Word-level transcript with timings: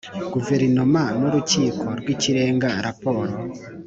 Guverinoma 0.33 1.03
n 1.19 1.21
Urukiko 1.27 1.85
rw 1.99 2.07
Ikirenga 2.15 2.69
raporo 2.85 3.33